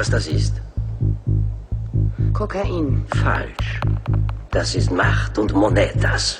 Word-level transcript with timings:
Was 0.00 0.08
das 0.08 0.28
ist? 0.28 0.54
Kokain. 2.32 3.04
Falsch. 3.22 3.80
Das 4.50 4.74
ist 4.74 4.90
Macht 4.90 5.36
und 5.36 5.52
Monetas. 5.52 6.39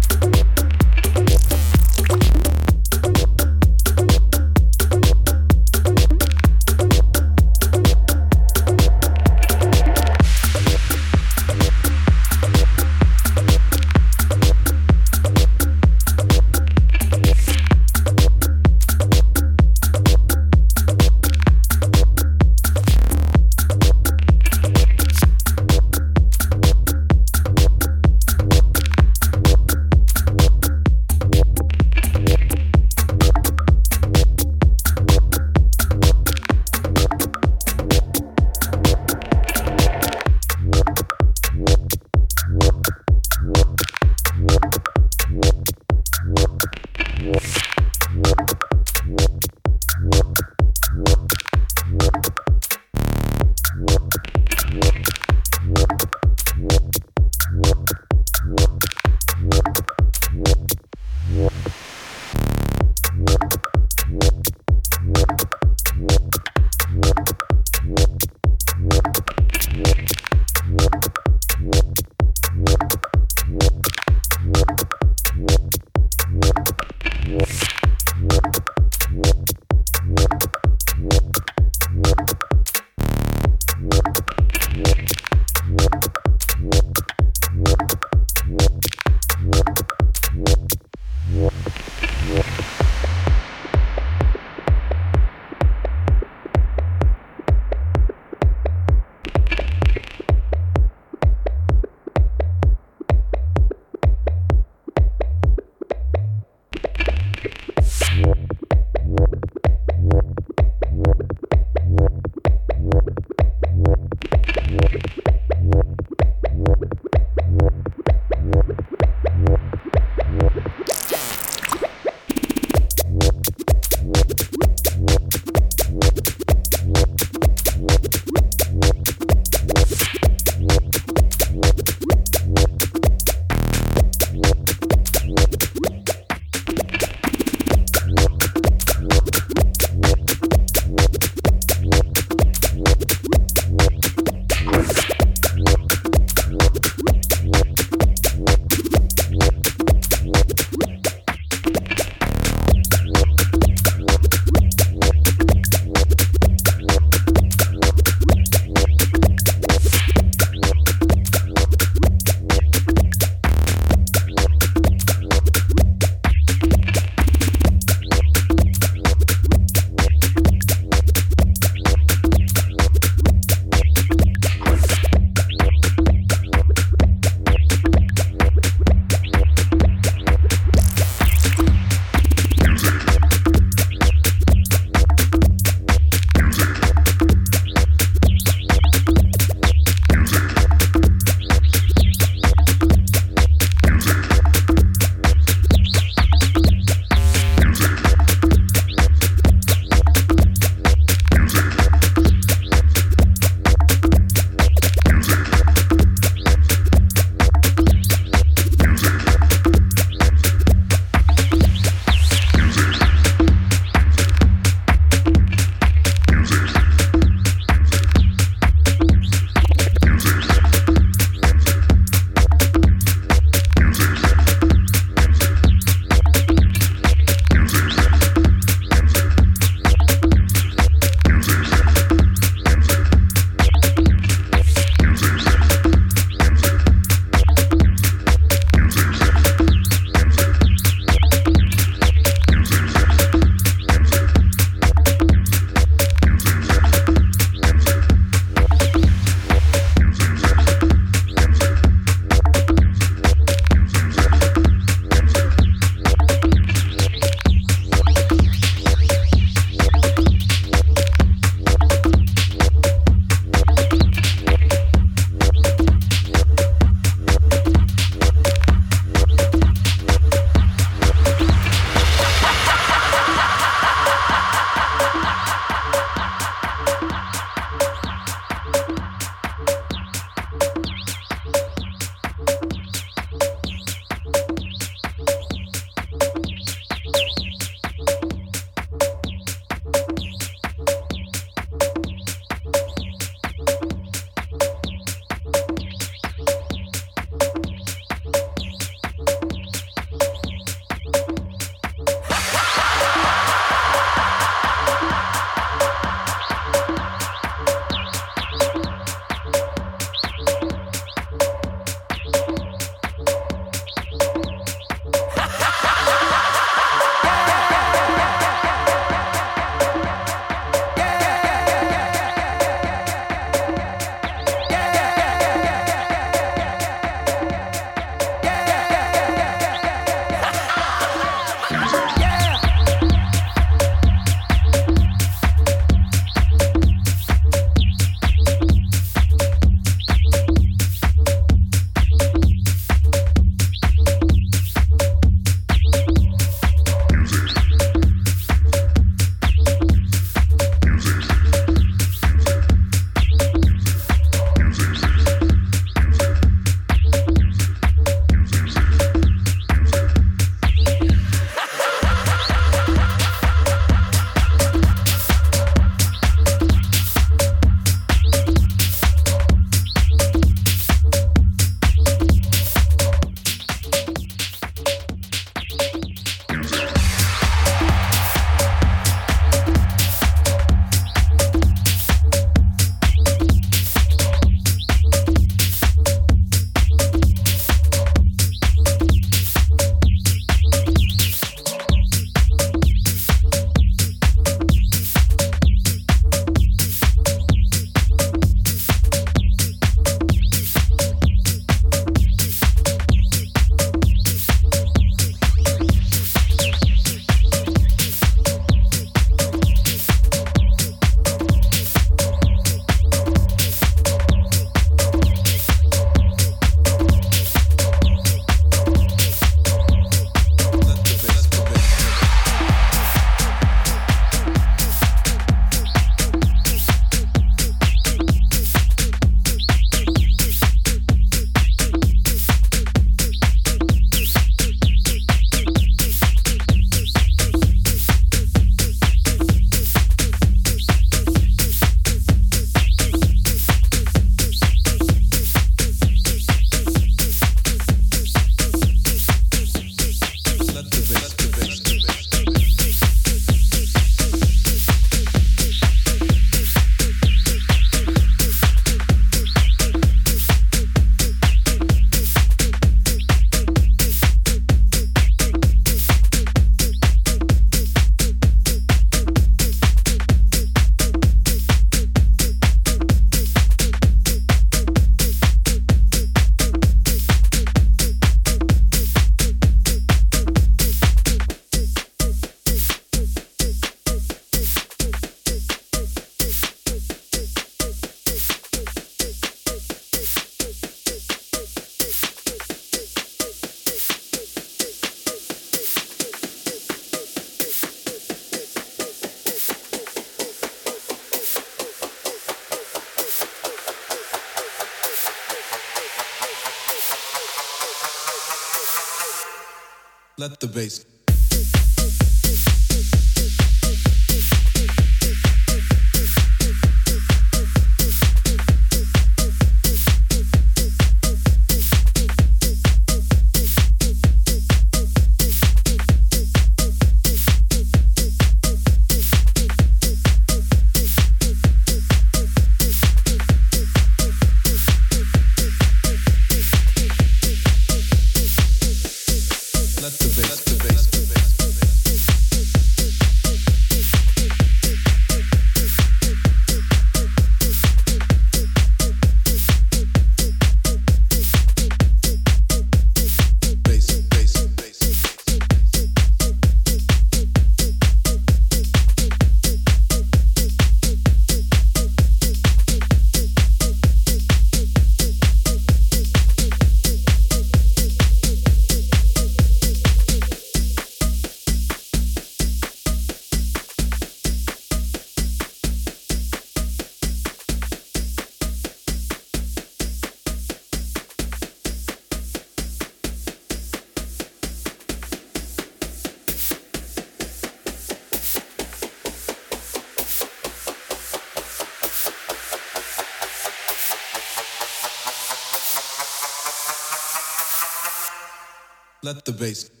Let 599.33 599.45
the 599.45 599.53
bass. 599.53 600.00